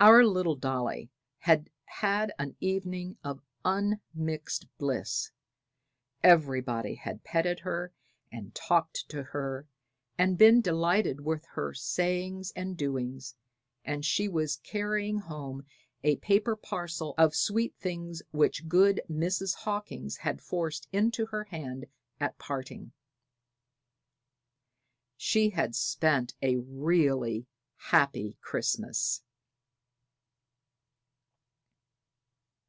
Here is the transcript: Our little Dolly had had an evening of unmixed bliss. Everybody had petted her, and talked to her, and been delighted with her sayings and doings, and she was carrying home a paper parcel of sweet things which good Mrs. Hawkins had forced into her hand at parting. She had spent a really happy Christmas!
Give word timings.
Our 0.00 0.24
little 0.24 0.54
Dolly 0.54 1.10
had 1.38 1.70
had 1.86 2.32
an 2.38 2.54
evening 2.60 3.18
of 3.24 3.42
unmixed 3.64 4.68
bliss. 4.78 5.32
Everybody 6.22 6.94
had 6.94 7.24
petted 7.24 7.58
her, 7.58 7.92
and 8.30 8.54
talked 8.54 9.08
to 9.08 9.24
her, 9.24 9.66
and 10.16 10.38
been 10.38 10.60
delighted 10.60 11.22
with 11.22 11.44
her 11.46 11.74
sayings 11.74 12.52
and 12.54 12.76
doings, 12.76 13.34
and 13.84 14.04
she 14.04 14.28
was 14.28 14.58
carrying 14.58 15.18
home 15.18 15.64
a 16.04 16.14
paper 16.18 16.54
parcel 16.54 17.12
of 17.18 17.34
sweet 17.34 17.74
things 17.74 18.22
which 18.30 18.68
good 18.68 19.00
Mrs. 19.10 19.52
Hawkins 19.56 20.18
had 20.18 20.40
forced 20.40 20.86
into 20.92 21.26
her 21.26 21.42
hand 21.42 21.86
at 22.20 22.38
parting. 22.38 22.92
She 25.16 25.50
had 25.50 25.74
spent 25.74 26.36
a 26.40 26.54
really 26.58 27.48
happy 27.74 28.36
Christmas! 28.40 29.22